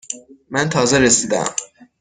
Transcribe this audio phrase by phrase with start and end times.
[0.49, 1.55] من تازه رسیده ام.